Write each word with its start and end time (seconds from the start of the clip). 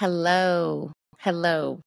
Hello. 0.00 0.92
Hello. 1.18 1.82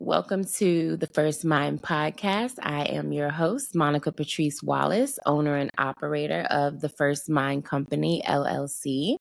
Welcome 0.00 0.42
to 0.56 0.96
the 0.96 1.06
First 1.06 1.44
Mind 1.44 1.82
podcast. 1.82 2.54
I 2.60 2.82
am 2.86 3.12
your 3.12 3.30
host, 3.30 3.76
Monica 3.76 4.10
Patrice 4.10 4.60
Wallace, 4.60 5.20
owner 5.24 5.54
and 5.54 5.70
operator 5.78 6.48
of 6.50 6.80
the 6.80 6.88
First 6.88 7.30
Mind 7.30 7.64
Company, 7.64 8.24
LLC. 8.26 9.14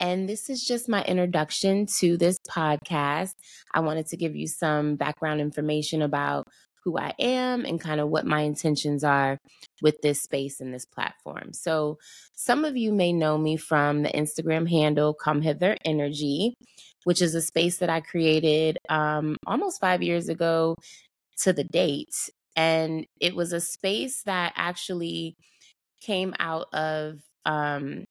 And 0.00 0.28
this 0.28 0.50
is 0.50 0.64
just 0.64 0.88
my 0.88 1.04
introduction 1.04 1.86
to 2.00 2.16
this 2.16 2.40
podcast. 2.50 3.34
I 3.72 3.78
wanted 3.82 4.08
to 4.08 4.16
give 4.16 4.34
you 4.34 4.48
some 4.48 4.96
background 4.96 5.40
information 5.40 6.02
about 6.02 6.48
who 6.84 6.98
I 6.98 7.12
am 7.18 7.64
and 7.64 7.80
kind 7.80 8.00
of 8.00 8.08
what 8.08 8.26
my 8.26 8.42
intentions 8.42 9.04
are 9.04 9.38
with 9.82 9.96
this 10.02 10.22
space 10.22 10.60
and 10.60 10.72
this 10.72 10.84
platform. 10.86 11.52
So, 11.52 11.98
some 12.34 12.64
of 12.64 12.76
you 12.76 12.92
may 12.92 13.12
know 13.12 13.36
me 13.38 13.56
from 13.56 14.02
the 14.02 14.10
Instagram 14.10 14.68
handle 14.68 15.14
Come 15.14 15.42
Hither 15.42 15.76
Energy, 15.84 16.54
which 17.04 17.22
is 17.22 17.34
a 17.34 17.42
space 17.42 17.78
that 17.78 17.90
I 17.90 18.00
created 18.00 18.78
um, 18.88 19.36
almost 19.46 19.80
five 19.80 20.02
years 20.02 20.28
ago 20.28 20.76
to 21.42 21.52
the 21.52 21.64
date. 21.64 22.14
And 22.56 23.06
it 23.20 23.36
was 23.36 23.52
a 23.52 23.60
space 23.60 24.22
that 24.24 24.52
actually 24.56 25.36
came 26.00 26.34
out 26.38 26.66
of 26.72 27.20
um, 27.44 28.04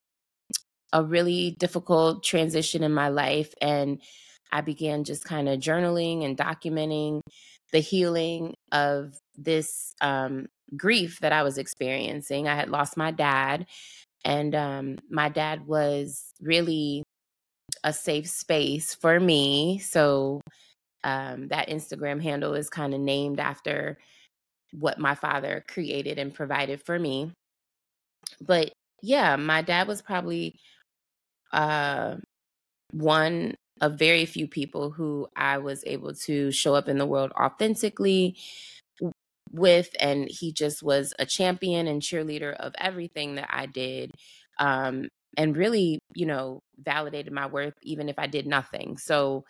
a 0.94 1.03
really 1.03 1.55
difficult 1.59 2.23
transition 2.23 2.84
in 2.84 2.94
my 2.94 3.09
life. 3.09 3.53
And 3.61 4.02
I 4.51 4.61
began 4.61 5.03
just 5.03 5.23
kind 5.23 5.49
of 5.49 5.59
journaling 5.59 6.23
and 6.23 6.37
documenting 6.37 7.21
the 7.71 7.79
healing 7.79 8.55
of 8.71 9.13
this 9.35 9.93
um, 10.01 10.47
grief 10.75 11.19
that 11.21 11.33
I 11.33 11.43
was 11.43 11.57
experiencing. 11.57 12.47
I 12.47 12.55
had 12.55 12.69
lost 12.69 12.97
my 12.97 13.11
dad, 13.11 13.65
and 14.25 14.55
um, 14.55 14.97
my 15.09 15.29
dad 15.29 15.67
was 15.67 16.31
really 16.41 17.03
a 17.83 17.93
safe 17.93 18.27
space 18.27 18.95
for 18.95 19.19
me. 19.19 19.79
So 19.79 20.41
um, 21.03 21.49
that 21.49 21.69
Instagram 21.69 22.22
handle 22.22 22.53
is 22.53 22.69
kind 22.69 22.94
of 22.94 23.00
named 23.00 23.39
after 23.39 23.97
what 24.72 25.00
my 25.00 25.16
father 25.16 25.63
created 25.67 26.17
and 26.19 26.33
provided 26.33 26.81
for 26.85 26.97
me. 26.97 27.31
But 28.41 28.72
yeah, 29.02 29.35
my 29.35 29.61
dad 29.61 29.88
was 29.88 30.02
probably 30.02 30.55
uh, 31.53 32.16
one 32.91 33.55
of 33.81 34.00
very 34.00 34.25
few 34.25 34.47
people 34.47 34.92
who 34.92 35.28
I 35.36 35.58
was 35.59 35.83
able 35.86 36.14
to 36.25 36.52
show 36.52 36.75
up 36.75 36.88
in 36.88 36.97
the 36.97 37.06
world 37.06 37.31
authentically 37.39 38.36
with. 39.52 39.89
And 40.00 40.28
he 40.30 40.52
just 40.52 40.84
was 40.84 41.14
a 41.19 41.25
champion 41.25 41.88
and 41.88 42.02
cheerleader 42.02 42.56
of 42.56 42.73
everything 42.80 43.36
that 43.36 43.50
I 43.52 43.66
did. 43.66 44.11
Um, 44.59 45.09
and 45.36 45.56
really, 45.56 46.00
you 46.16 46.25
know, 46.25 46.61
validated 46.80 47.31
my 47.31 47.45
worth 47.45 47.75
even 47.84 48.09
if 48.09 48.17
I 48.17 48.28
did 48.28 48.47
nothing. 48.47 48.97
So 48.97 49.45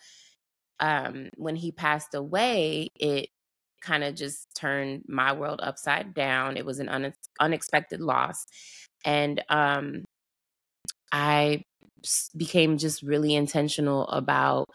um, 0.80 1.30
when 1.38 1.56
he 1.56 1.72
passed 1.72 2.14
away, 2.14 2.90
it 3.00 3.30
kind 3.82 4.04
of 4.04 4.16
just 4.16 4.48
turned 4.56 5.04
my 5.08 5.34
world 5.34 5.60
upside 5.64 6.14
down. 6.14 6.58
It 6.58 6.66
was 6.66 6.80
an 6.80 6.90
une- 6.90 7.14
unexpected 7.40 8.02
loss. 8.02 8.46
And 9.06 9.42
um, 9.50 10.04
I 11.12 11.64
became 12.36 12.78
just 12.78 13.02
really 13.02 13.36
intentional 13.36 14.08
about 14.08 14.66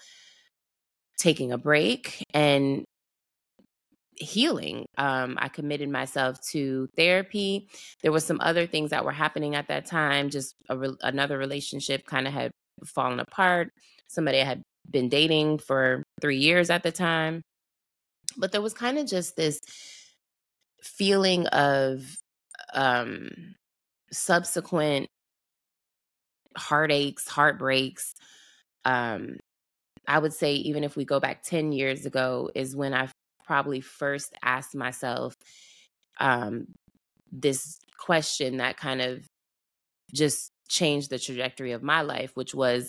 taking 1.19 1.53
a 1.53 1.59
break 1.59 2.25
and 2.35 2.85
healing. 4.15 4.87
Um, 4.99 5.37
I 5.41 5.49
committed 5.49 5.89
myself 5.89 6.41
to 6.51 6.89
therapy. 6.97 7.69
There 8.03 8.13
was 8.13 8.25
some 8.25 8.41
other 8.41 8.67
things 8.67 8.91
that 8.91 9.05
were 9.05 9.13
happening 9.13 9.55
at 9.55 9.69
that 9.69 9.87
time. 9.87 10.31
Just 10.31 10.55
re- 10.71 10.97
another 11.03 11.39
relationship 11.39 12.07
kind 12.07 12.27
of 12.27 12.33
had 12.33 12.51
fallen 12.85 13.21
apart. 13.21 13.71
Somebody 14.09 14.39
had 14.39 14.63
been 14.91 15.09
dating 15.09 15.59
for 15.59 16.03
three 16.21 16.39
years 16.39 16.71
at 16.71 16.83
the 16.83 16.93
time. 16.93 17.43
But 18.37 18.53
there 18.53 18.63
was 18.63 18.75
kind 18.75 18.99
of 18.99 19.07
just 19.07 19.37
this 19.37 19.61
feeling 20.83 21.47
of 21.49 22.17
um, 22.75 23.31
subsequent 24.11 25.09
heartaches, 26.57 27.27
heartbreaks. 27.29 28.15
Um, 28.85 29.37
I 30.07 30.19
would 30.19 30.33
say, 30.33 30.55
even 30.55 30.85
if 30.85 30.97
we 30.97 31.05
go 31.05 31.21
back 31.21 31.43
10 31.43 31.73
years 31.73 32.07
ago, 32.07 32.51
is 32.55 32.75
when 32.75 32.95
I 32.95 33.09
probably 33.45 33.81
first 33.81 34.35
asked 34.43 34.75
myself 34.75 35.35
um, 36.19 36.67
this 37.31 37.79
question 37.99 38.59
that 38.59 38.77
kind 38.77 39.01
of 39.01 39.25
just 40.13 40.51
changed 40.69 41.11
the 41.11 41.19
trajectory 41.19 41.73
of 41.73 41.83
my 41.83 42.03
life, 42.03 42.33
which 42.35 42.55
was, 42.55 42.89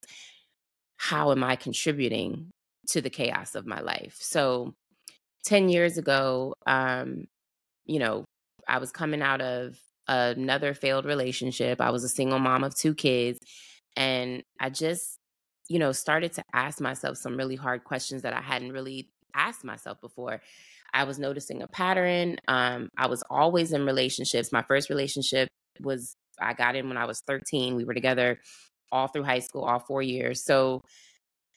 how 0.98 1.32
am 1.32 1.44
I 1.44 1.56
contributing 1.56 2.50
to 2.90 3.02
the 3.02 3.10
chaos 3.10 3.56
of 3.56 3.66
my 3.66 3.82
life? 3.82 4.18
So, 4.20 4.74
10 5.46 5.70
years 5.70 5.98
ago, 5.98 6.56
um, 6.66 7.26
you 7.86 8.00
know, 8.00 8.24
I 8.68 8.78
was 8.78 8.92
coming 8.92 9.22
out 9.22 9.42
of 9.42 9.78
another 10.08 10.74
failed 10.74 11.06
relationship. 11.06 11.82
I 11.82 11.92
was 11.92 12.04
a 12.04 12.10
single 12.10 12.40
mom 12.40 12.64
of 12.64 12.76
two 12.76 12.94
kids. 12.94 13.40
And 13.96 14.44
I 14.60 14.70
just, 14.70 15.18
you 15.70 15.80
know, 15.80 15.92
started 15.92 16.34
to 16.34 16.44
ask 16.54 16.82
myself 16.82 17.18
some 17.18 17.38
really 17.38 17.56
hard 17.56 17.84
questions 17.84 18.24
that 18.24 18.34
I 18.34 18.42
hadn't 18.42 18.72
really 18.72 19.10
asked 19.36 19.64
myself 19.64 20.00
before. 20.02 20.42
I 20.94 21.06
was 21.06 21.20
noticing 21.20 21.62
a 21.62 21.68
pattern. 21.68 22.38
Um, 22.48 22.90
I 22.98 23.08
was 23.08 23.24
always 23.30 23.72
in 23.72 23.86
relationships. 23.86 24.52
My 24.52 24.64
first 24.64 24.90
relationship 24.90 25.48
was, 25.82 26.14
I 26.40 26.54
got 26.54 26.76
in 26.76 26.88
when 26.88 26.98
I 26.98 27.06
was 27.06 27.22
13. 27.26 27.76
We 27.76 27.86
were 27.86 27.94
together 27.94 28.40
all 28.92 29.08
through 29.08 29.24
high 29.24 29.40
school, 29.40 29.64
all 29.64 29.80
four 29.80 30.02
years. 30.02 30.44
So 30.44 30.82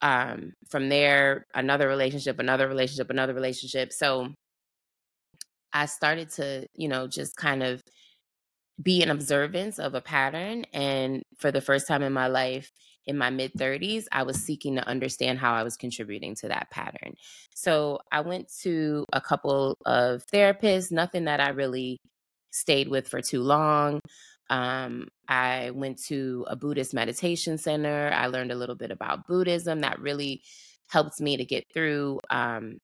um, 0.03 0.53
from 0.71 0.89
there, 0.89 1.47
another 1.55 1.89
relationship, 1.89 2.39
another 2.39 2.69
relationship, 2.69 3.11
another 3.11 3.35
relationship. 3.35 3.93
So 3.93 4.33
I 5.73 5.87
started 5.87 6.31
to, 6.33 6.67
you 6.75 6.89
know, 6.89 7.07
just 7.07 7.37
kind 7.37 7.63
of 7.63 7.83
be 8.83 9.03
an 9.03 9.11
observance 9.11 9.79
of 9.79 9.95
a 9.95 10.01
pattern. 10.01 10.65
And 10.73 11.23
for 11.39 11.51
the 11.51 11.61
first 11.61 11.89
time 11.89 12.03
in 12.03 12.13
my 12.13 12.27
life, 12.27 12.71
in 13.07 13.17
my 13.17 13.31
mid 13.31 13.53
30s, 13.55 14.05
I 14.13 14.25
was 14.25 14.37
seeking 14.37 14.77
to 14.77 14.87
understand 14.87 15.39
how 15.39 15.55
I 15.55 15.63
was 15.63 15.77
contributing 15.77 16.35
to 16.37 16.49
that 16.49 16.71
pattern. 16.71 17.15
So 17.55 18.01
I 18.11 18.21
went 18.21 18.53
to 18.63 19.05
a 19.13 19.21
couple 19.21 19.77
of 19.87 20.25
therapists, 20.27 20.91
nothing 20.91 21.25
that 21.25 21.41
I 21.41 21.51
really 21.51 21.99
stayed 22.51 22.89
with 22.89 23.09
for 23.09 23.21
too 23.21 23.43
long. 23.43 24.01
Um, 24.51 25.09
I 25.29 25.71
went 25.71 26.03
to 26.05 26.45
a 26.49 26.57
Buddhist 26.57 26.95
meditation 26.95 27.59
center. 27.59 28.11
I 28.13 28.27
learned 28.27 28.53
a 28.53 28.57
little 28.57 28.77
bit 28.77 28.91
about 28.91 29.27
Buddhism 29.27 29.81
that 29.81 30.01
really 30.01 30.43
helped 30.89 31.21
me 31.21 31.37
to 31.37 31.45
get 31.45 31.65
through 31.73 32.21
um, 32.31 32.79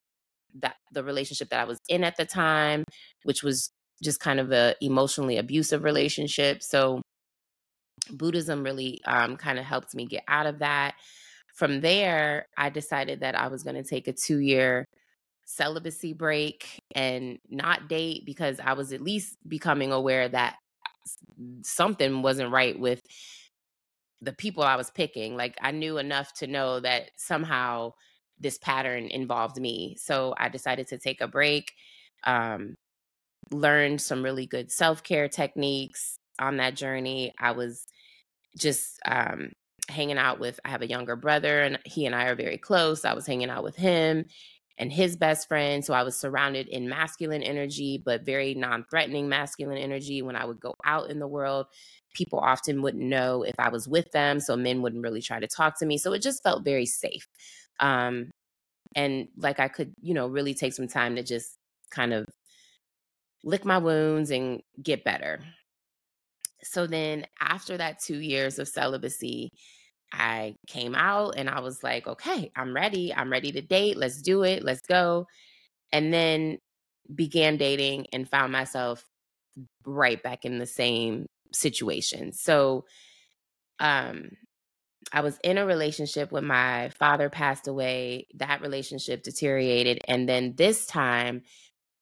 that 0.60 0.76
the 0.92 1.04
relationship 1.04 1.50
that 1.50 1.60
I 1.60 1.64
was 1.64 1.80
in 1.88 2.04
at 2.04 2.16
the 2.16 2.24
time, 2.24 2.84
which 3.24 3.42
was 3.42 3.70
just 4.02 4.20
kind 4.20 4.40
of 4.40 4.52
a 4.52 4.74
emotionally 4.80 5.38
abusive 5.38 5.84
relationship. 5.84 6.62
So 6.62 7.00
Buddhism 8.10 8.64
really 8.64 9.00
um, 9.06 9.36
kind 9.36 9.58
of 9.58 9.64
helped 9.64 9.94
me 9.94 10.06
get 10.06 10.24
out 10.28 10.46
of 10.46 10.58
that. 10.58 10.94
From 11.54 11.80
there, 11.80 12.46
I 12.56 12.70
decided 12.70 13.20
that 13.20 13.38
I 13.38 13.48
was 13.48 13.62
going 13.62 13.76
to 13.76 13.88
take 13.88 14.08
a 14.08 14.12
two 14.12 14.38
year 14.38 14.84
celibacy 15.44 16.12
break 16.12 16.80
and 16.94 17.38
not 17.50 17.88
date 17.88 18.24
because 18.24 18.58
I 18.60 18.72
was 18.72 18.92
at 18.92 19.02
least 19.02 19.36
becoming 19.46 19.92
aware 19.92 20.28
that 20.28 20.56
something 21.62 22.22
wasn't 22.22 22.52
right 22.52 22.78
with 22.78 23.00
the 24.20 24.32
people 24.32 24.62
I 24.62 24.76
was 24.76 24.90
picking. 24.90 25.36
Like 25.36 25.56
I 25.60 25.72
knew 25.72 25.98
enough 25.98 26.32
to 26.34 26.46
know 26.46 26.80
that 26.80 27.10
somehow 27.16 27.92
this 28.38 28.58
pattern 28.58 29.08
involved 29.10 29.60
me. 29.60 29.96
So 29.98 30.34
I 30.38 30.48
decided 30.48 30.86
to 30.88 30.98
take 30.98 31.20
a 31.20 31.28
break. 31.28 31.72
Um, 32.24 32.76
learned 33.50 34.00
some 34.00 34.22
really 34.22 34.46
good 34.46 34.70
self 34.70 35.02
care 35.02 35.28
techniques 35.28 36.18
on 36.38 36.56
that 36.58 36.74
journey. 36.74 37.32
I 37.38 37.52
was 37.52 37.86
just 38.56 38.98
um, 39.06 39.50
hanging 39.88 40.18
out 40.18 40.38
with, 40.38 40.60
I 40.64 40.70
have 40.70 40.82
a 40.82 40.88
younger 40.88 41.16
brother, 41.16 41.62
and 41.62 41.78
he 41.84 42.06
and 42.06 42.14
I 42.14 42.26
are 42.26 42.34
very 42.34 42.58
close. 42.58 43.04
I 43.04 43.14
was 43.14 43.26
hanging 43.26 43.50
out 43.50 43.64
with 43.64 43.76
him 43.76 44.26
and 44.78 44.92
his 44.92 45.16
best 45.16 45.48
friend. 45.48 45.84
So 45.84 45.94
I 45.94 46.02
was 46.02 46.16
surrounded 46.16 46.68
in 46.68 46.88
masculine 46.88 47.42
energy, 47.42 48.02
but 48.04 48.24
very 48.24 48.54
non 48.54 48.84
threatening 48.90 49.28
masculine 49.28 49.78
energy. 49.78 50.22
When 50.22 50.36
I 50.36 50.44
would 50.44 50.60
go 50.60 50.74
out 50.84 51.10
in 51.10 51.18
the 51.18 51.28
world, 51.28 51.66
people 52.14 52.38
often 52.38 52.82
wouldn't 52.82 53.02
know 53.02 53.42
if 53.42 53.54
I 53.58 53.68
was 53.68 53.88
with 53.88 54.10
them. 54.12 54.40
So 54.40 54.56
men 54.56 54.82
wouldn't 54.82 55.02
really 55.02 55.22
try 55.22 55.40
to 55.40 55.46
talk 55.46 55.78
to 55.78 55.86
me. 55.86 55.98
So 55.98 56.12
it 56.12 56.22
just 56.22 56.42
felt 56.42 56.64
very 56.64 56.86
safe. 56.86 57.26
Um, 57.80 58.30
and 58.94 59.28
like 59.36 59.60
I 59.60 59.68
could, 59.68 59.92
you 60.02 60.14
know, 60.14 60.26
really 60.26 60.54
take 60.54 60.74
some 60.74 60.88
time 60.88 61.16
to 61.16 61.22
just 61.22 61.56
kind 61.90 62.12
of 62.12 62.26
lick 63.44 63.64
my 63.64 63.78
wounds 63.78 64.30
and 64.30 64.62
get 64.82 65.04
better. 65.04 65.40
So 66.62 66.86
then 66.86 67.26
after 67.40 67.76
that 67.76 68.00
2 68.00 68.18
years 68.18 68.58
of 68.58 68.68
celibacy, 68.68 69.50
I 70.12 70.54
came 70.66 70.94
out 70.94 71.34
and 71.36 71.48
I 71.48 71.60
was 71.60 71.82
like, 71.82 72.06
okay, 72.06 72.52
I'm 72.54 72.74
ready. 72.74 73.14
I'm 73.14 73.32
ready 73.32 73.50
to 73.52 73.62
date. 73.62 73.96
Let's 73.96 74.20
do 74.20 74.42
it. 74.44 74.62
Let's 74.62 74.82
go. 74.82 75.26
And 75.90 76.12
then 76.12 76.58
began 77.12 77.56
dating 77.56 78.06
and 78.12 78.28
found 78.28 78.52
myself 78.52 79.04
right 79.84 80.22
back 80.22 80.44
in 80.44 80.58
the 80.58 80.66
same 80.66 81.26
situation. 81.52 82.32
So 82.32 82.84
um 83.80 84.30
I 85.12 85.20
was 85.20 85.38
in 85.42 85.58
a 85.58 85.66
relationship 85.66 86.30
when 86.30 86.44
my 86.44 86.90
father 86.90 87.28
passed 87.28 87.66
away. 87.66 88.28
That 88.36 88.62
relationship 88.62 89.22
deteriorated. 89.22 90.00
And 90.06 90.28
then 90.28 90.54
this 90.56 90.86
time, 90.86 91.42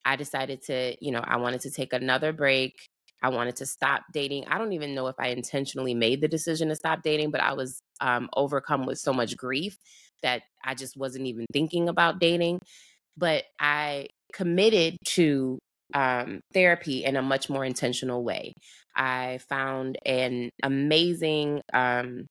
I 0.04 0.16
decided 0.16 0.62
to, 0.62 0.96
you 1.00 1.12
know, 1.12 1.22
I 1.22 1.36
wanted 1.36 1.60
to 1.62 1.70
take 1.70 1.92
another 1.92 2.32
break. 2.32 2.74
I 3.22 3.28
wanted 3.28 3.56
to 3.56 3.66
stop 3.66 4.02
dating. 4.12 4.46
I 4.48 4.58
don't 4.58 4.72
even 4.72 4.94
know 4.94 5.08
if 5.08 5.16
I 5.18 5.28
intentionally 5.28 5.94
made 5.94 6.20
the 6.20 6.28
decision 6.28 6.68
to 6.68 6.76
stop 6.76 7.02
dating, 7.02 7.30
but 7.30 7.42
I 7.42 7.52
was 7.52 7.80
um, 8.00 8.30
overcome 8.34 8.86
with 8.86 8.98
so 8.98 9.12
much 9.12 9.36
grief 9.36 9.76
that 10.22 10.42
I 10.64 10.74
just 10.74 10.96
wasn't 10.96 11.26
even 11.26 11.46
thinking 11.52 11.88
about 11.88 12.18
dating. 12.18 12.60
But 13.16 13.44
I 13.58 14.08
committed 14.32 14.96
to 15.04 15.58
um, 15.92 16.40
therapy 16.54 17.04
in 17.04 17.16
a 17.16 17.22
much 17.22 17.50
more 17.50 17.64
intentional 17.64 18.24
way. 18.24 18.54
I 18.96 19.38
found 19.48 19.98
an 20.06 20.50
amazing 20.62 21.60
um, 21.72 22.26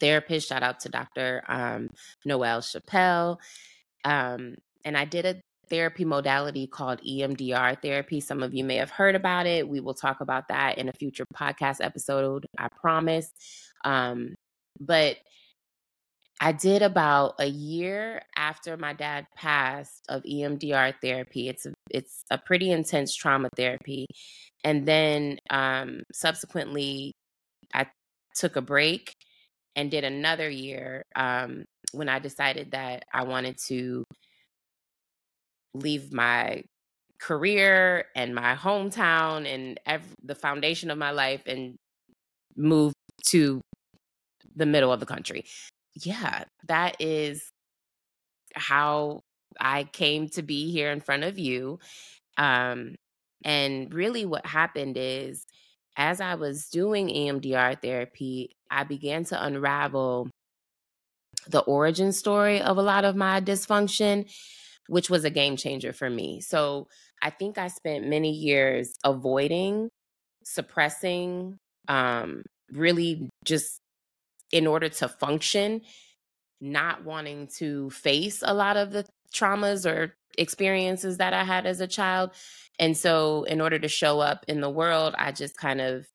therapist. 0.00 0.48
Shout 0.48 0.62
out 0.62 0.80
to 0.80 0.88
Dr. 0.88 1.42
Um, 1.48 1.88
Noel 2.24 2.60
Chappelle. 2.60 3.38
Um, 4.04 4.56
and 4.84 4.96
I 4.96 5.04
did 5.04 5.26
a 5.26 5.40
therapy 5.68 6.04
modality 6.04 6.66
called 6.66 7.00
EMDR 7.02 7.80
therapy. 7.82 8.20
Some 8.20 8.42
of 8.42 8.54
you 8.54 8.64
may 8.64 8.76
have 8.76 8.90
heard 8.90 9.14
about 9.14 9.46
it. 9.46 9.68
We 9.68 9.80
will 9.80 9.94
talk 9.94 10.20
about 10.20 10.48
that 10.48 10.78
in 10.78 10.88
a 10.88 10.92
future 10.92 11.26
podcast 11.34 11.84
episode, 11.84 12.46
I 12.58 12.68
promise. 12.80 13.30
Um, 13.84 14.34
but 14.80 15.16
I 16.40 16.52
did 16.52 16.82
about 16.82 17.34
a 17.38 17.46
year 17.46 18.22
after 18.36 18.76
my 18.76 18.92
dad 18.92 19.26
passed 19.34 20.04
of 20.08 20.22
EMDR 20.24 20.94
therapy. 21.02 21.48
It's 21.48 21.64
a, 21.64 21.72
it's 21.90 22.24
a 22.30 22.36
pretty 22.36 22.70
intense 22.70 23.14
trauma 23.14 23.48
therapy. 23.56 24.06
And 24.62 24.86
then 24.86 25.38
um, 25.48 26.02
subsequently, 26.12 27.12
I 27.72 27.86
took 28.34 28.56
a 28.56 28.60
break 28.60 29.12
and 29.76 29.90
did 29.90 30.04
another 30.04 30.50
year 30.50 31.02
um, 31.14 31.64
when 31.92 32.08
I 32.08 32.18
decided 32.18 32.72
that 32.72 33.04
I 33.12 33.24
wanted 33.24 33.56
to 33.68 34.04
leave 35.78 36.12
my 36.12 36.62
career 37.18 38.06
and 38.14 38.34
my 38.34 38.54
hometown 38.54 39.46
and 39.52 39.80
ev- 39.86 40.14
the 40.22 40.34
foundation 40.34 40.90
of 40.90 40.98
my 40.98 41.10
life 41.10 41.42
and 41.46 41.76
move 42.56 42.92
to 43.26 43.60
the 44.54 44.66
middle 44.66 44.92
of 44.92 45.00
the 45.00 45.06
country. 45.06 45.44
Yeah, 45.94 46.44
that 46.68 46.96
is 47.00 47.48
how 48.54 49.20
I 49.60 49.84
came 49.84 50.28
to 50.30 50.42
be 50.42 50.70
here 50.70 50.90
in 50.90 51.00
front 51.00 51.24
of 51.24 51.38
you. 51.38 51.78
Um, 52.36 52.96
and 53.44 53.92
really, 53.92 54.26
what 54.26 54.44
happened 54.44 54.96
is 54.98 55.44
as 55.96 56.20
I 56.20 56.34
was 56.34 56.68
doing 56.68 57.08
EMDR 57.08 57.80
therapy, 57.80 58.56
I 58.70 58.84
began 58.84 59.24
to 59.24 59.42
unravel 59.42 60.28
the 61.48 61.60
origin 61.60 62.12
story 62.12 62.60
of 62.60 62.76
a 62.76 62.82
lot 62.82 63.04
of 63.04 63.16
my 63.16 63.40
dysfunction 63.40 64.30
which 64.88 65.10
was 65.10 65.24
a 65.24 65.30
game 65.30 65.56
changer 65.56 65.92
for 65.92 66.08
me. 66.08 66.40
So 66.40 66.88
I 67.22 67.30
think 67.30 67.58
I 67.58 67.68
spent 67.68 68.06
many 68.06 68.30
years 68.30 68.94
avoiding, 69.04 69.88
suppressing, 70.44 71.58
um, 71.88 72.42
really 72.72 73.28
just 73.44 73.78
in 74.52 74.66
order 74.66 74.88
to 74.88 75.08
function, 75.08 75.82
not 76.60 77.04
wanting 77.04 77.48
to 77.58 77.90
face 77.90 78.42
a 78.44 78.54
lot 78.54 78.76
of 78.76 78.92
the 78.92 79.06
traumas 79.34 79.90
or 79.90 80.14
experiences 80.38 81.18
that 81.18 81.32
I 81.32 81.44
had 81.44 81.66
as 81.66 81.80
a 81.80 81.86
child. 81.86 82.30
And 82.78 82.96
so, 82.96 83.44
in 83.44 83.60
order 83.60 83.78
to 83.78 83.88
show 83.88 84.20
up 84.20 84.44
in 84.48 84.60
the 84.60 84.70
world, 84.70 85.14
I 85.18 85.32
just 85.32 85.56
kind 85.56 85.80
of 85.80 86.06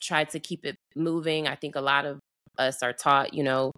tried 0.00 0.30
to 0.30 0.40
keep 0.40 0.64
it 0.64 0.76
moving. 0.96 1.48
I 1.48 1.54
think 1.54 1.76
a 1.76 1.80
lot 1.80 2.04
of 2.04 2.20
us 2.58 2.82
are 2.82 2.92
taught, 2.92 3.34
you 3.34 3.42
know, 3.42 3.72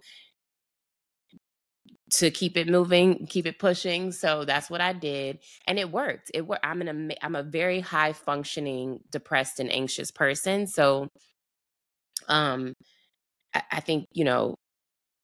to 2.09 2.31
keep 2.31 2.55
it 2.57 2.67
moving, 2.67 3.27
keep 3.27 3.45
it 3.45 3.59
pushing. 3.59 4.11
So 4.11 4.45
that's 4.45 4.69
what 4.69 4.81
I 4.81 4.93
did, 4.93 5.39
and 5.67 5.77
it 5.79 5.91
worked. 5.91 6.31
It 6.33 6.47
worked. 6.47 6.65
I'm 6.65 6.81
an 6.81 7.11
I'm 7.21 7.35
a 7.35 7.43
very 7.43 7.79
high 7.79 8.13
functioning, 8.13 8.99
depressed 9.11 9.59
and 9.59 9.71
anxious 9.71 10.11
person. 10.11 10.67
So, 10.67 11.07
um, 12.29 12.73
I, 13.53 13.61
I 13.73 13.79
think 13.81 14.05
you 14.13 14.23
know 14.25 14.55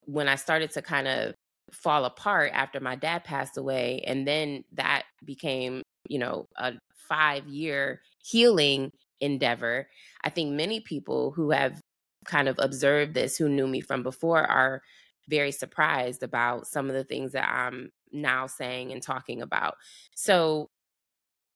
when 0.05 0.27
I 0.27 0.35
started 0.35 0.71
to 0.71 0.81
kind 0.81 1.07
of 1.07 1.33
fall 1.71 2.05
apart 2.05 2.51
after 2.53 2.79
my 2.79 2.95
dad 2.95 3.23
passed 3.23 3.57
away, 3.57 4.03
and 4.05 4.27
then 4.27 4.63
that 4.73 5.03
became 5.25 5.81
you 6.09 6.19
know 6.19 6.45
a 6.57 6.73
five 7.07 7.47
year 7.47 8.01
healing 8.23 8.91
endeavor. 9.21 9.87
I 10.23 10.29
think 10.29 10.51
many 10.51 10.81
people 10.81 11.31
who 11.31 11.51
have 11.51 11.79
kind 12.25 12.47
of 12.47 12.55
observed 12.59 13.13
this, 13.13 13.37
who 13.37 13.49
knew 13.49 13.67
me 13.67 13.81
from 13.81 14.03
before, 14.03 14.43
are 14.45 14.81
very 15.27 15.51
surprised 15.51 16.23
about 16.23 16.67
some 16.67 16.89
of 16.89 16.95
the 16.95 17.03
things 17.03 17.31
that 17.33 17.47
I'm 17.49 17.91
now 18.11 18.47
saying 18.47 18.91
and 18.91 19.01
talking 19.01 19.41
about. 19.41 19.75
So, 20.15 20.69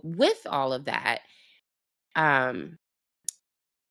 with 0.04 0.46
all 0.48 0.74
of 0.74 0.86
that, 0.86 1.22
um, 2.16 2.78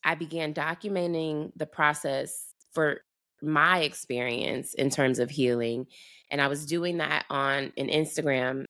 I 0.05 0.15
began 0.15 0.55
documenting 0.55 1.53
the 1.57 1.67
process 1.67 2.55
for 2.73 3.01
my 3.43 3.81
experience 3.81 4.75
in 4.75 4.91
terms 4.91 5.19
of 5.19 5.31
healing. 5.31 5.87
And 6.31 6.41
I 6.41 6.49
was 6.49 6.67
doing 6.67 6.99
that 6.99 7.25
on 7.29 7.73
an 7.77 7.89
Instagram 7.89 8.65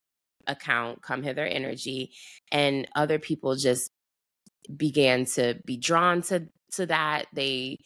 account, 0.46 1.02
Come 1.02 1.22
Hither 1.22 1.44
Energy, 1.44 2.12
and 2.50 2.88
other 2.96 3.18
people 3.18 3.56
just 3.56 3.90
began 4.74 5.24
to 5.24 5.58
be 5.64 5.76
drawn 5.76 6.22
to 6.22 6.48
to 6.72 6.86
that. 6.86 7.26
They 7.32 7.78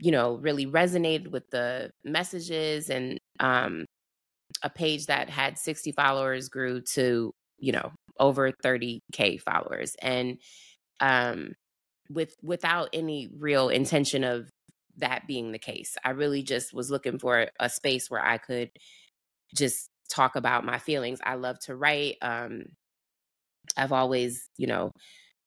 you 0.00 0.10
know, 0.12 0.36
really 0.36 0.66
resonated 0.66 1.28
with 1.30 1.48
the 1.50 1.90
messages 2.04 2.90
and 2.90 3.18
um, 3.40 3.84
a 4.62 4.70
page 4.70 5.06
that 5.06 5.30
had 5.30 5.58
60 5.58 5.92
followers 5.92 6.48
grew 6.48 6.80
to, 6.94 7.32
you 7.58 7.72
know, 7.72 7.92
over 8.20 8.52
30k 8.62 9.38
followers 9.38 9.96
and 10.00 10.38
um 11.00 11.52
with 12.10 12.34
without 12.42 12.88
any 12.92 13.28
real 13.38 13.68
intention 13.70 14.24
of 14.24 14.50
that 14.98 15.26
being 15.26 15.52
the 15.52 15.58
case. 15.58 15.96
I 16.04 16.10
really 16.10 16.42
just 16.42 16.74
was 16.74 16.90
looking 16.90 17.18
for 17.18 17.48
a 17.60 17.68
space 17.70 18.10
where 18.10 18.24
I 18.24 18.38
could 18.38 18.70
just 19.56 19.88
talk 20.12 20.36
about 20.36 20.64
my 20.64 20.78
feelings. 20.78 21.20
I 21.24 21.34
love 21.36 21.58
to 21.66 21.76
write. 21.76 22.16
Um 22.22 22.64
I've 23.76 23.92
always, 23.92 24.48
you 24.56 24.66
know, 24.66 24.90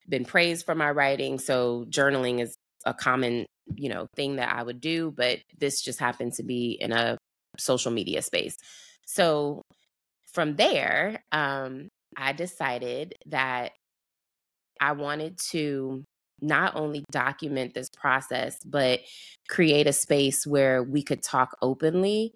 been 0.10 0.26
praised 0.26 0.66
for 0.66 0.76
my 0.76 0.92
writing, 0.92 1.40
so 1.40 1.86
journaling 1.90 2.42
is 2.42 2.56
a 2.86 2.94
common 2.94 3.46
you 3.76 3.90
know 3.90 4.08
thing 4.16 4.38
that 4.38 4.54
i 4.54 4.64
would 4.64 4.80
do 4.82 5.12
but 5.16 5.40
this 5.60 5.82
just 5.82 6.00
happened 6.00 6.34
to 6.34 6.44
be 6.44 6.78
in 6.80 6.92
a 6.92 7.18
social 7.58 7.92
media 7.92 8.22
space. 8.22 8.56
So 9.06 9.64
from 10.34 10.56
there 10.56 11.24
um 11.32 11.88
i 12.16 12.34
decided 12.34 13.16
that 13.26 13.72
i 14.80 14.92
wanted 14.92 15.38
to 15.38 16.04
not 16.42 16.76
only 16.76 17.04
document 17.12 17.74
this 17.74 17.90
process 17.98 18.60
but 18.64 19.00
create 19.50 19.88
a 19.88 19.94
space 19.94 20.46
where 20.46 20.84
we 20.84 21.02
could 21.02 21.24
talk 21.24 21.58
openly 21.62 22.34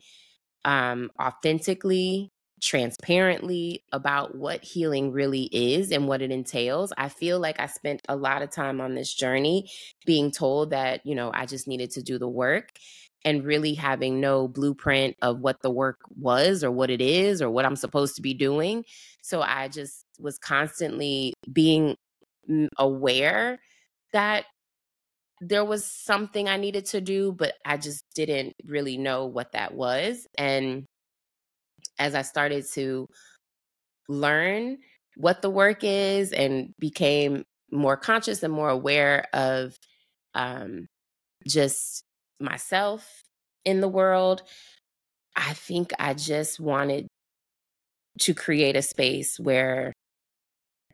um 0.66 1.12
authentically 1.22 2.31
transparently 2.62 3.84
about 3.92 4.36
what 4.36 4.64
healing 4.64 5.12
really 5.12 5.50
is 5.52 5.92
and 5.92 6.08
what 6.08 6.22
it 6.22 6.32
entails. 6.32 6.94
I 6.98 7.10
feel 7.10 7.40
like 7.40 7.60
I 7.60 7.66
spent 7.66 8.02
a 8.08 8.16
lot 8.16 8.44
of 8.44 8.52
time 8.52 8.80
on 8.80 8.94
this 8.96 9.14
journey 9.14 9.70
being 10.06 10.32
told 10.32 10.70
that, 10.70 11.06
you 11.06 11.16
know, 11.16 11.32
I 11.34 11.48
just 11.48 11.68
needed 11.68 11.92
to 11.92 12.04
do 12.04 12.20
the 12.20 12.28
work 12.28 12.70
and 13.26 13.44
really 13.44 13.74
having 13.74 14.20
no 14.20 14.48
blueprint 14.48 15.16
of 15.22 15.40
what 15.40 15.62
the 15.62 15.72
work 15.72 16.00
was 16.16 16.64
or 16.64 16.72
what 16.72 16.90
it 16.90 17.02
is 17.02 17.42
or 17.42 17.50
what 17.50 17.66
I'm 17.66 17.76
supposed 17.76 18.16
to 18.16 18.22
be 18.22 18.34
doing. 18.34 18.84
So 19.22 19.42
I 19.42 19.68
just 19.68 20.06
was 20.20 20.38
constantly 20.38 21.34
being 21.52 21.96
aware 22.78 23.60
that 24.14 24.46
there 25.40 25.66
was 25.66 25.86
something 25.86 26.48
I 26.48 26.58
needed 26.58 26.86
to 26.88 27.02
do, 27.02 27.32
but 27.32 27.54
I 27.66 27.78
just 27.78 28.04
didn't 28.14 28.54
really 28.64 28.98
know 28.98 29.26
what 29.26 29.54
that 29.54 29.74
was. 29.74 30.28
And 30.38 30.86
as 32.00 32.16
I 32.16 32.22
started 32.22 32.66
to 32.74 33.08
learn 34.08 34.78
what 35.16 35.42
the 35.42 35.50
work 35.50 35.84
is 35.84 36.32
and 36.32 36.74
became 36.80 37.44
more 37.72 37.98
conscious 37.98 38.44
and 38.44 38.54
more 38.54 38.70
aware 38.70 39.26
of 39.34 39.78
um, 40.34 40.88
just 41.48 42.04
myself 42.40 43.22
in 43.66 43.82
the 43.82 43.88
world, 43.88 44.44
I 45.36 45.54
think 45.54 45.92
I 46.00 46.14
just 46.14 46.60
wanted 46.60 47.08
to 48.20 48.34
create 48.34 48.76
a 48.76 48.82
space 48.82 49.40
where 49.40 49.94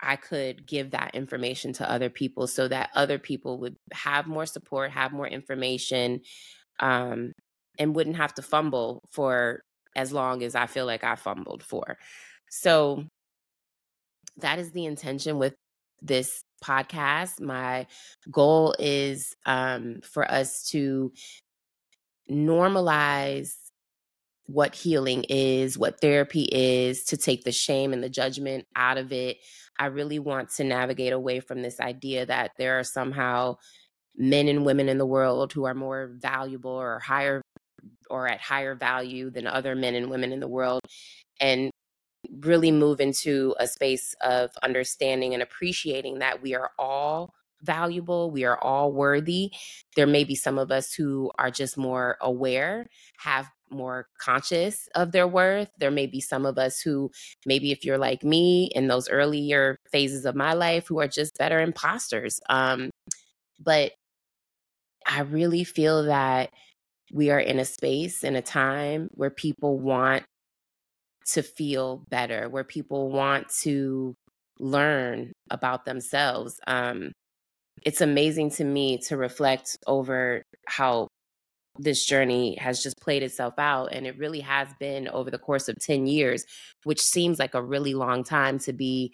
I 0.01 0.15
could 0.15 0.67
give 0.67 0.91
that 0.91 1.15
information 1.15 1.73
to 1.73 1.89
other 1.89 2.09
people 2.09 2.45
so 2.47 2.67
that 2.67 2.91
other 2.93 3.17
people 3.17 3.59
would 3.59 3.75
have 3.91 4.27
more 4.27 4.45
support, 4.45 4.91
have 4.91 5.11
more 5.11 5.27
information, 5.27 6.21
um, 6.79 7.31
and 7.79 7.95
wouldn't 7.95 8.17
have 8.17 8.33
to 8.35 8.41
fumble 8.41 9.01
for 9.11 9.61
as 9.95 10.13
long 10.13 10.43
as 10.43 10.55
I 10.55 10.67
feel 10.67 10.85
like 10.85 11.03
I 11.03 11.15
fumbled 11.15 11.63
for. 11.63 11.97
So 12.49 13.05
that 14.37 14.59
is 14.59 14.71
the 14.71 14.85
intention 14.85 15.37
with 15.37 15.55
this 16.01 16.41
podcast. 16.63 17.41
My 17.41 17.87
goal 18.31 18.75
is 18.79 19.35
um, 19.45 20.01
for 20.03 20.29
us 20.29 20.63
to 20.69 21.11
normalize 22.29 23.53
what 24.47 24.75
healing 24.75 25.25
is, 25.29 25.77
what 25.77 25.99
therapy 25.99 26.47
is, 26.51 27.03
to 27.05 27.17
take 27.17 27.43
the 27.43 27.51
shame 27.51 27.93
and 27.93 28.01
the 28.01 28.09
judgment 28.09 28.65
out 28.75 28.97
of 28.97 29.11
it. 29.11 29.37
I 29.77 29.87
really 29.87 30.19
want 30.19 30.49
to 30.55 30.63
navigate 30.63 31.13
away 31.13 31.39
from 31.41 31.61
this 31.61 31.79
idea 31.79 32.25
that 32.25 32.51
there 32.57 32.79
are 32.79 32.83
somehow 32.83 33.57
men 34.15 34.47
and 34.47 34.65
women 34.65 34.89
in 34.89 34.97
the 34.97 35.05
world 35.05 35.53
who 35.53 35.65
are 35.65 35.75
more 35.75 36.11
valuable 36.17 36.71
or 36.71 36.99
higher 36.99 37.41
or 38.09 38.27
at 38.27 38.41
higher 38.41 38.75
value 38.75 39.29
than 39.29 39.47
other 39.47 39.75
men 39.75 39.95
and 39.95 40.09
women 40.09 40.31
in 40.31 40.39
the 40.39 40.47
world 40.47 40.81
and 41.39 41.71
really 42.39 42.71
move 42.71 42.99
into 42.99 43.55
a 43.59 43.67
space 43.67 44.15
of 44.21 44.51
understanding 44.63 45.33
and 45.33 45.43
appreciating 45.43 46.19
that 46.19 46.41
we 46.41 46.55
are 46.55 46.71
all 46.77 47.33
valuable. 47.61 48.31
We 48.31 48.43
are 48.43 48.57
all 48.57 48.91
worthy. 48.91 49.51
There 49.95 50.07
may 50.07 50.23
be 50.23 50.35
some 50.35 50.57
of 50.57 50.71
us 50.71 50.93
who 50.93 51.31
are 51.37 51.51
just 51.51 51.77
more 51.77 52.17
aware, 52.21 52.87
have 53.19 53.49
more 53.69 54.07
conscious 54.19 54.87
of 54.95 55.11
their 55.11 55.27
worth. 55.27 55.69
There 55.79 55.91
may 55.91 56.05
be 56.07 56.21
some 56.21 56.45
of 56.45 56.57
us 56.57 56.79
who, 56.79 57.11
maybe 57.45 57.71
if 57.71 57.83
you're 57.83 57.97
like 57.97 58.23
me 58.23 58.69
in 58.73 58.87
those 58.87 59.09
earlier 59.09 59.77
phases 59.91 60.25
of 60.25 60.35
my 60.35 60.53
life, 60.53 60.87
who 60.87 60.99
are 60.99 61.07
just 61.07 61.37
better 61.37 61.59
imposters. 61.59 62.39
Um, 62.49 62.89
but 63.59 63.91
I 65.05 65.21
really 65.21 65.63
feel 65.63 66.03
that 66.03 66.51
we 67.11 67.29
are 67.29 67.39
in 67.39 67.59
a 67.59 67.65
space 67.65 68.23
in 68.23 68.35
a 68.35 68.41
time 68.41 69.09
where 69.11 69.29
people 69.29 69.79
want 69.79 70.23
to 71.31 71.41
feel 71.41 72.03
better, 72.09 72.49
where 72.49 72.63
people 72.63 73.09
want 73.11 73.47
to 73.61 74.15
learn 74.59 75.31
about 75.49 75.85
themselves. 75.85 76.59
Um, 76.67 77.11
it's 77.83 78.01
amazing 78.01 78.51
to 78.51 78.63
me 78.63 78.97
to 79.07 79.17
reflect 79.17 79.77
over 79.85 80.43
how 80.67 81.07
this 81.79 82.05
journey 82.05 82.55
has 82.55 82.81
just 82.81 82.99
played 82.99 83.23
itself 83.23 83.53
out. 83.57 83.87
And 83.93 84.07
it 84.07 84.17
really 84.17 84.39
has 84.39 84.67
been 84.79 85.07
over 85.07 85.29
the 85.29 85.37
course 85.37 85.69
of 85.69 85.75
10 85.79 86.07
years, 86.07 86.43
which 86.83 87.01
seems 87.01 87.39
like 87.39 87.53
a 87.53 87.61
really 87.61 87.93
long 87.93 88.23
time 88.23 88.57
to 88.59 88.73
be 88.73 89.13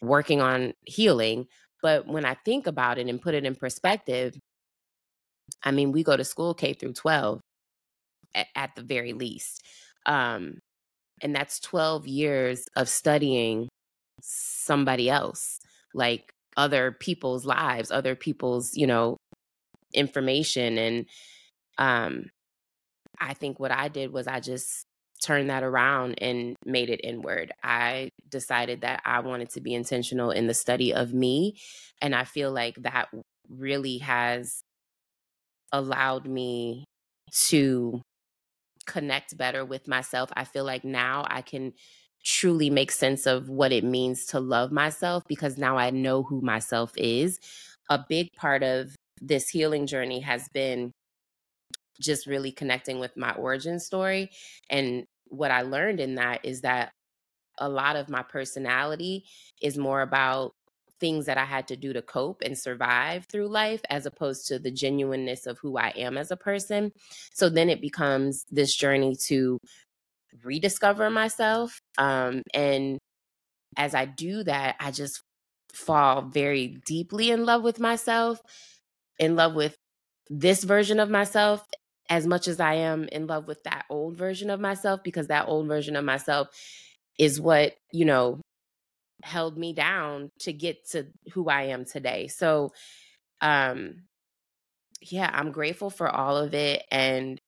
working 0.00 0.40
on 0.40 0.72
healing. 0.86 1.46
But 1.82 2.06
when 2.06 2.24
I 2.24 2.36
think 2.44 2.66
about 2.66 2.98
it 2.98 3.06
and 3.06 3.20
put 3.20 3.34
it 3.34 3.44
in 3.44 3.54
perspective, 3.54 4.34
I 5.62 5.70
mean, 5.70 5.92
we 5.92 6.02
go 6.02 6.16
to 6.16 6.24
school 6.24 6.54
K 6.54 6.72
through 6.72 6.94
12 6.94 7.40
at, 8.34 8.46
at 8.54 8.70
the 8.76 8.82
very 8.82 9.12
least. 9.12 9.62
Um, 10.06 10.58
and 11.20 11.34
that's 11.34 11.60
12 11.60 12.06
years 12.06 12.64
of 12.76 12.88
studying 12.88 13.68
somebody 14.22 15.10
else, 15.10 15.58
like 15.94 16.30
other 16.56 16.92
people's 16.92 17.44
lives, 17.44 17.90
other 17.90 18.14
people's, 18.14 18.76
you 18.76 18.86
know, 18.86 19.16
information. 19.94 20.78
And 20.78 21.06
um, 21.78 22.30
I 23.20 23.34
think 23.34 23.58
what 23.58 23.70
I 23.70 23.88
did 23.88 24.12
was 24.12 24.26
I 24.26 24.40
just 24.40 24.84
turned 25.22 25.50
that 25.50 25.62
around 25.62 26.14
and 26.22 26.54
made 26.64 26.90
it 26.90 27.00
inward. 27.02 27.52
I 27.62 28.10
decided 28.28 28.82
that 28.82 29.02
I 29.04 29.20
wanted 29.20 29.50
to 29.50 29.60
be 29.60 29.74
intentional 29.74 30.30
in 30.30 30.46
the 30.46 30.54
study 30.54 30.94
of 30.94 31.12
me. 31.12 31.58
And 32.00 32.14
I 32.14 32.24
feel 32.24 32.52
like 32.52 32.76
that 32.82 33.08
really 33.48 33.98
has 33.98 34.62
allowed 35.72 36.26
me 36.26 36.84
to 37.48 38.00
connect 38.86 39.36
better 39.36 39.64
with 39.64 39.86
myself. 39.86 40.30
I 40.34 40.44
feel 40.44 40.64
like 40.64 40.84
now 40.84 41.26
I 41.28 41.42
can 41.42 41.74
truly 42.24 42.70
make 42.70 42.90
sense 42.90 43.26
of 43.26 43.48
what 43.48 43.72
it 43.72 43.84
means 43.84 44.26
to 44.26 44.40
love 44.40 44.72
myself 44.72 45.22
because 45.28 45.56
now 45.56 45.76
I 45.76 45.90
know 45.90 46.22
who 46.22 46.40
myself 46.40 46.92
is. 46.96 47.38
A 47.90 48.04
big 48.08 48.28
part 48.36 48.62
of 48.62 48.94
this 49.20 49.48
healing 49.48 49.86
journey 49.86 50.20
has 50.20 50.48
been 50.48 50.92
just 52.00 52.26
really 52.26 52.52
connecting 52.52 52.98
with 52.98 53.16
my 53.16 53.32
origin 53.32 53.80
story. 53.80 54.30
And 54.70 55.04
what 55.26 55.50
I 55.50 55.62
learned 55.62 56.00
in 56.00 56.16
that 56.16 56.44
is 56.44 56.62
that 56.62 56.90
a 57.58 57.68
lot 57.68 57.96
of 57.96 58.08
my 58.08 58.22
personality 58.22 59.24
is 59.60 59.76
more 59.76 60.00
about 60.00 60.52
things 61.00 61.26
that 61.26 61.38
I 61.38 61.44
had 61.44 61.68
to 61.68 61.76
do 61.76 61.92
to 61.92 62.02
cope 62.02 62.42
and 62.42 62.58
survive 62.58 63.26
through 63.30 63.48
life 63.48 63.80
as 63.88 64.06
opposed 64.06 64.46
to 64.48 64.58
the 64.58 64.70
genuineness 64.70 65.46
of 65.46 65.58
who 65.58 65.78
I 65.78 65.92
am 65.96 66.18
as 66.18 66.30
a 66.30 66.36
person. 66.36 66.92
So 67.32 67.48
then 67.48 67.68
it 67.68 67.80
becomes 67.80 68.44
this 68.50 68.74
journey 68.74 69.16
to 69.26 69.58
rediscover 70.42 71.10
myself. 71.10 71.80
Um, 71.96 72.42
and 72.54 72.98
as 73.76 73.94
I 73.94 74.04
do 74.04 74.42
that, 74.44 74.76
I 74.80 74.90
just 74.90 75.20
fall 75.72 76.22
very 76.22 76.78
deeply 76.86 77.30
in 77.30 77.44
love 77.44 77.62
with 77.62 77.78
myself, 77.78 78.40
in 79.18 79.36
love 79.36 79.54
with 79.54 79.76
this 80.28 80.64
version 80.64 81.00
of 81.00 81.10
myself 81.10 81.64
as 82.10 82.26
much 82.26 82.48
as 82.48 82.58
I 82.58 82.74
am 82.74 83.04
in 83.12 83.26
love 83.26 83.46
with 83.46 83.62
that 83.64 83.84
old 83.90 84.16
version 84.16 84.48
of 84.48 84.60
myself, 84.60 85.00
because 85.04 85.26
that 85.28 85.46
old 85.46 85.68
version 85.68 85.94
of 85.94 86.04
myself 86.04 86.48
is 87.18 87.40
what, 87.40 87.74
you 87.92 88.04
know, 88.04 88.40
held 89.22 89.58
me 89.58 89.72
down 89.72 90.30
to 90.40 90.52
get 90.52 90.88
to 90.90 91.06
who 91.32 91.48
I 91.48 91.64
am 91.64 91.84
today. 91.84 92.28
So, 92.28 92.72
um, 93.40 94.02
yeah, 95.00 95.30
I'm 95.32 95.52
grateful 95.52 95.90
for 95.90 96.08
all 96.08 96.36
of 96.36 96.54
it. 96.54 96.82
And 96.90 97.38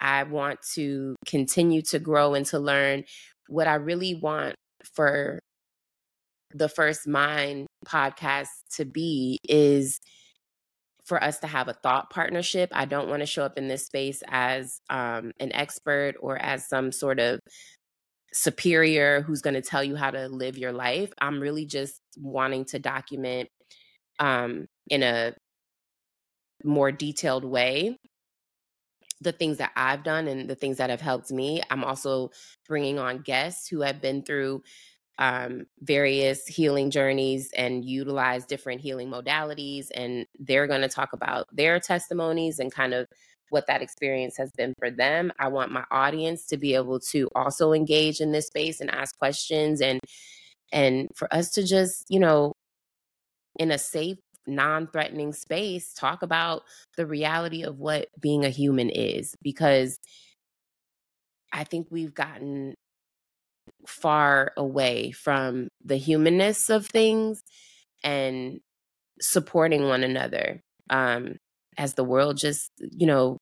I 0.00 0.24
want 0.24 0.60
to 0.74 1.16
continue 1.26 1.82
to 1.82 1.98
grow 1.98 2.34
and 2.34 2.46
to 2.46 2.58
learn 2.58 3.04
what 3.48 3.66
I 3.66 3.74
really 3.76 4.14
want 4.14 4.54
for 4.94 5.40
the 6.54 6.68
First 6.68 7.06
Mind 7.06 7.66
podcast 7.86 8.48
to 8.76 8.84
be 8.84 9.38
is 9.48 10.00
for 11.04 11.22
us 11.22 11.38
to 11.38 11.46
have 11.46 11.68
a 11.68 11.72
thought 11.72 12.10
partnership. 12.10 12.70
I 12.72 12.84
don't 12.84 13.08
want 13.08 13.20
to 13.20 13.26
show 13.26 13.44
up 13.44 13.56
in 13.56 13.68
this 13.68 13.86
space 13.86 14.22
as 14.28 14.80
um, 14.90 15.32
an 15.38 15.52
expert 15.52 16.14
or 16.20 16.36
as 16.36 16.68
some 16.68 16.90
sort 16.90 17.20
of 17.20 17.38
superior 18.36 19.22
who's 19.22 19.40
going 19.40 19.54
to 19.54 19.62
tell 19.62 19.82
you 19.82 19.96
how 19.96 20.10
to 20.10 20.28
live 20.28 20.58
your 20.58 20.72
life. 20.72 21.12
I'm 21.18 21.40
really 21.40 21.64
just 21.64 22.00
wanting 22.18 22.66
to 22.66 22.78
document 22.78 23.48
um, 24.18 24.66
in 24.88 25.02
a 25.02 25.34
more 26.64 26.92
detailed 26.92 27.44
way 27.44 27.98
the 29.22 29.32
things 29.32 29.56
that 29.56 29.72
I've 29.76 30.02
done 30.02 30.28
and 30.28 30.48
the 30.48 30.54
things 30.54 30.76
that 30.76 30.90
have 30.90 31.00
helped 31.00 31.30
me. 31.30 31.62
I'm 31.70 31.84
also 31.84 32.30
bringing 32.68 32.98
on 32.98 33.22
guests 33.22 33.66
who 33.66 33.80
have 33.80 34.00
been 34.02 34.22
through 34.22 34.62
um, 35.18 35.66
various 35.80 36.46
healing 36.46 36.90
journeys 36.90 37.50
and 37.56 37.84
utilize 37.84 38.44
different 38.44 38.80
healing 38.80 39.08
modalities. 39.08 39.86
And 39.94 40.26
they're 40.38 40.66
going 40.66 40.82
to 40.82 40.88
talk 40.88 41.12
about 41.12 41.46
their 41.52 41.80
testimonies 41.80 42.58
and 42.58 42.72
kind 42.72 42.92
of 42.94 43.06
what 43.50 43.66
that 43.68 43.82
experience 43.82 44.36
has 44.36 44.50
been 44.52 44.74
for 44.78 44.90
them. 44.90 45.32
I 45.38 45.48
want 45.48 45.72
my 45.72 45.84
audience 45.90 46.46
to 46.48 46.56
be 46.56 46.74
able 46.74 47.00
to 47.10 47.28
also 47.34 47.72
engage 47.72 48.20
in 48.20 48.32
this 48.32 48.48
space 48.48 48.80
and 48.80 48.90
ask 48.90 49.16
questions 49.18 49.80
and 49.80 50.00
and 50.72 51.08
for 51.14 51.32
us 51.32 51.50
to 51.52 51.64
just, 51.64 52.04
you 52.08 52.18
know, 52.18 52.52
in 53.58 53.70
a 53.70 53.78
safe 53.78 54.18
non-threatening 54.48 55.32
space 55.32 55.92
talk 55.94 56.22
about 56.22 56.62
the 56.96 57.06
reality 57.06 57.62
of 57.62 57.78
what 57.78 58.08
being 58.20 58.44
a 58.44 58.48
human 58.48 58.90
is 58.90 59.34
because 59.42 59.98
I 61.52 61.64
think 61.64 61.88
we've 61.90 62.14
gotten 62.14 62.74
far 63.86 64.52
away 64.56 65.10
from 65.12 65.68
the 65.84 65.96
humanness 65.96 66.70
of 66.70 66.86
things 66.86 67.42
and 68.02 68.60
supporting 69.20 69.88
one 69.88 70.04
another 70.04 70.60
um, 70.90 71.36
as 71.78 71.94
the 71.94 72.04
world 72.04 72.36
just, 72.36 72.70
you 72.78 73.06
know, 73.06 73.38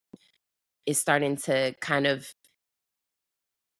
is 0.87 1.00
starting 1.00 1.37
to 1.37 1.75
kind 1.81 2.07
of 2.07 2.26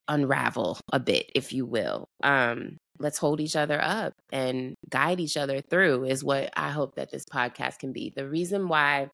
unravel 0.09 0.79
a 0.93 1.01
bit, 1.01 1.31
if 1.35 1.53
you 1.53 1.67
will. 1.67 2.09
Um, 2.23 2.79
let's 2.99 3.19
hold 3.19 3.41
each 3.41 3.57
other 3.57 3.81
up 3.83 4.15
and 4.33 4.75
guide 4.89 5.21
each 5.21 5.37
other 5.37 5.61
through, 5.61 6.05
is 6.05 6.23
what 6.23 6.51
I 6.57 6.71
hope 6.71 6.97
that 6.97 7.11
this 7.11 7.25
podcast 7.25 7.79
can 7.79 7.93
be. 7.93 8.13
The 8.15 8.29
reason 8.29 8.69
why 8.69 9.09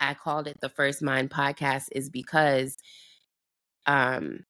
I 0.00 0.14
called 0.14 0.46
it 0.48 0.56
the 0.60 0.68
First 0.68 1.02
Mind 1.02 1.30
podcast 1.30 1.84
is 1.92 2.10
because 2.10 2.76
um 3.86 4.44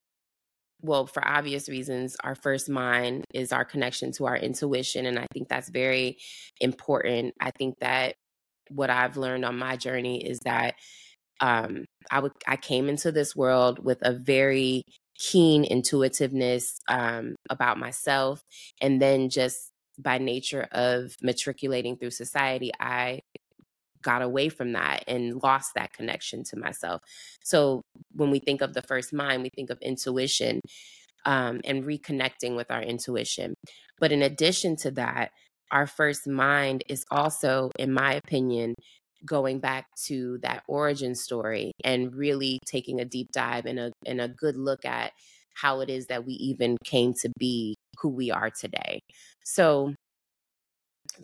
well, 0.83 1.07
for 1.07 1.27
obvious 1.27 1.69
reasons, 1.69 2.17
our 2.25 2.35
first 2.35 2.69
mind 2.69 3.25
is 3.33 3.53
our 3.53 3.65
connection 3.65 4.13
to 4.13 4.27
our 4.27 4.37
intuition. 4.37 5.07
And 5.07 5.19
I 5.19 5.27
think 5.33 5.49
that's 5.49 5.71
very 5.71 6.19
important. 6.61 7.35
I 7.41 7.53
think 7.53 7.77
that 7.81 8.17
what 8.69 8.91
I've 8.91 9.17
learned 9.17 9.45
on 9.45 9.59
my 9.59 9.77
journey 9.77 10.25
is 10.25 10.41
that 10.41 10.75
um, 11.41 11.85
I 12.11 12.57
came 12.57 12.89
into 12.89 13.13
this 13.13 13.35
world 13.35 13.85
with 13.85 13.99
a 14.03 14.13
very 14.13 14.83
keen 15.19 15.65
intuitiveness 15.65 16.79
um, 16.89 17.35
about 17.51 17.79
myself, 17.79 18.43
and 18.81 19.01
then 19.01 19.29
just 19.29 19.71
by 19.99 20.19
nature 20.19 20.67
of 20.73 21.15
matriculating 21.21 21.97
through 21.97 22.11
society, 22.11 22.71
I 22.81 23.21
got 24.03 24.23
away 24.23 24.49
from 24.49 24.73
that 24.73 25.05
and 25.07 25.43
lost 25.43 25.73
that 25.75 25.93
connection 25.93 26.45
to 26.45 26.57
myself. 26.59 27.01
So 27.43 27.83
when 28.15 28.31
we 28.31 28.39
think 28.39 28.61
of 28.61 28.75
the 28.75 28.83
first 28.83 29.13
mind, 29.13 29.43
we 29.43 29.51
think 29.55 29.71
of 29.71 29.79
intuition 29.81 30.61
um, 31.25 31.61
and 31.65 31.85
reconnecting 31.85 32.57
with 32.57 32.71
our 32.71 32.83
intuition. 32.83 33.55
But 33.99 34.13
in 34.13 34.23
addition 34.23 34.77
to 34.77 34.91
that, 34.93 35.31
our 35.71 35.87
first 35.87 36.27
mind 36.27 36.85
is 36.89 37.05
also, 37.11 37.71
in 37.79 37.93
my 37.93 38.15
opinion, 38.15 38.75
going 39.25 39.61
back 39.61 39.87
to 40.07 40.39
that 40.43 40.63
origin 40.67 41.15
story 41.15 41.73
and 41.85 42.15
really 42.15 42.59
taking 42.67 43.01
a 43.01 43.05
deep 43.05 43.29
dive 43.33 43.67
and 43.67 43.79
a 43.79 43.93
and 44.05 44.21
a 44.21 44.29
good 44.29 44.57
look 44.57 44.85
at 44.85 45.13
how 45.55 45.81
it 45.81 45.89
is 45.89 46.07
that 46.07 46.27
we 46.27 46.33
even 46.35 46.77
came 46.85 47.15
to 47.15 47.31
be 47.39 47.75
who 48.01 48.09
we 48.09 48.31
are 48.31 48.51
today. 48.51 49.01
So 49.45 49.95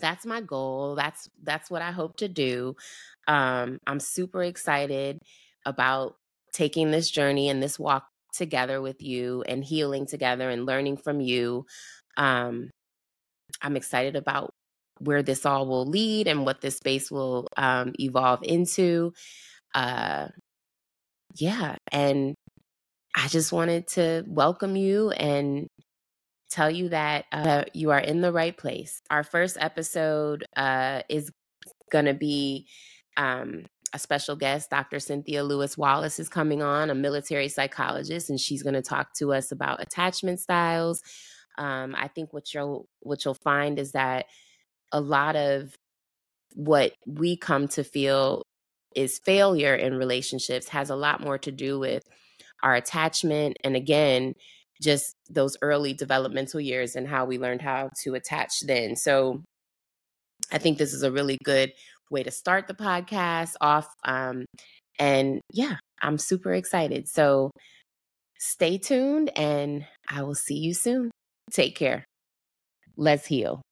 that's 0.01 0.27
my 0.27 0.41
goal. 0.41 0.95
That's 0.95 1.29
that's 1.43 1.71
what 1.71 1.83
I 1.83 1.91
hope 1.91 2.17
to 2.19 2.29
do. 2.29 2.77
Um, 3.27 3.79
I'm 3.87 4.01
super 4.01 4.43
excited 4.43 5.21
about 5.67 6.17
taking 6.53 6.91
this 6.91 7.11
journey 7.11 7.49
and 7.49 7.63
this 7.63 7.79
walk 7.79 8.07
together 8.35 8.81
with 8.81 9.03
you 9.03 9.43
and 9.49 9.65
healing 9.65 10.07
together 10.07 10.49
and 10.51 10.67
learning 10.67 10.97
from 10.99 11.21
you. 11.21 11.67
Um, 12.17 12.71
I'm 13.63 13.77
excited 13.77 14.17
about 14.17 14.53
where 15.01 15.23
this 15.23 15.47
all 15.47 15.67
will 15.67 15.87
lead 15.87 16.27
and 16.27 16.45
what 16.45 16.61
this 16.61 16.77
space 16.77 17.11
will 17.11 17.47
um, 17.57 17.93
evolve 18.01 18.41
into. 18.43 19.13
Uh, 19.75 20.29
yeah, 21.37 21.77
and 21.93 22.35
I 23.15 23.29
just 23.29 23.53
wanted 23.53 23.87
to 23.89 24.25
welcome 24.27 24.77
you 24.77 25.11
and 25.11 25.69
tell 26.51 26.71
you 26.71 26.89
that 26.91 27.27
uh, 27.33 27.65
you 27.75 27.91
are 27.91 27.99
in 27.99 28.21
the 28.21 28.33
right 28.33 28.57
place. 28.57 29.03
Our 29.11 29.23
first 29.23 29.57
episode 29.61 30.45
uh, 30.57 31.03
is 31.09 31.31
going 31.91 32.07
to 32.07 32.15
be 32.15 32.67
um, 33.17 33.65
a 33.93 33.99
special 33.99 34.37
guest. 34.37 34.71
Dr. 34.71 35.01
Cynthia 35.01 35.45
Lewis 35.45 35.77
Wallace 35.77 36.19
is 36.19 36.29
coming 36.29 36.63
on, 36.63 36.91
a 36.91 36.95
military 36.95 37.49
psychologist, 37.49 38.31
and 38.31 38.41
she's 38.41 38.63
going 38.63 38.75
to 38.75 38.83
talk 38.83 39.15
to 39.15 39.33
us 39.33 39.53
about 39.53 39.83
attachment 39.83 40.41
styles. 40.41 41.03
Um, 41.57 41.95
I 41.97 42.09
think 42.09 42.33
what 42.33 42.55
you'll 42.55 42.89
what 43.01 43.25
you'll 43.25 43.35
find 43.35 43.79
is 43.79 43.93
that 43.93 44.27
a 44.93 45.01
lot 45.01 45.37
of 45.37 45.75
what 46.55 46.93
we 47.07 47.37
come 47.37 47.69
to 47.69 47.85
feel 47.85 48.43
is 48.95 49.19
failure 49.19 49.75
in 49.75 49.95
relationships 49.95 50.69
has 50.69 50.91
a 50.91 50.97
lot 50.97 51.21
more 51.21 51.39
to 51.39 51.53
do 51.53 51.79
with 51.79 52.05
our 52.63 52.75
attachment 52.75 53.57
and 53.63 53.77
again 53.77 54.35
just 54.81 55.13
those 55.29 55.57
early 55.63 55.93
developmental 55.93 56.61
years 56.61 56.97
and 56.97 57.09
how 57.09 57.25
we 57.25 57.39
learned 57.39 57.63
how 57.63 57.91
to 58.03 58.15
attach 58.15 58.61
then. 58.61 58.97
So 58.97 59.43
i 60.53 60.59
think 60.59 60.79
this 60.79 60.95
is 60.95 61.03
a 61.03 61.13
really 61.13 61.39
good 61.45 61.73
way 62.11 62.23
to 62.23 62.31
start 62.31 62.67
the 62.67 62.75
podcast 62.75 63.53
off 63.61 63.89
um, 64.05 64.45
and 64.99 65.41
yeah 65.53 65.77
i'm 66.03 66.19
super 66.19 66.53
excited. 66.55 67.09
So 67.09 67.51
stay 68.39 68.79
tuned 68.79 69.31
and 69.37 69.85
i 70.11 70.23
will 70.23 70.35
see 70.35 70.57
you 70.57 70.75
soon. 70.75 71.11
Take 71.53 71.77
care. 71.77 72.05
Let's 72.97 73.27
heal 73.27 73.63